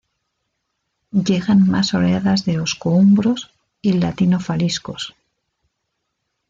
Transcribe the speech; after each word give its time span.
Llegan 1.27 1.67
más 1.69 1.93
oleadas 1.93 2.43
de 2.43 2.59
osco-umbros 2.59 3.51
y 3.83 3.93
latino-faliscos. 3.93 5.13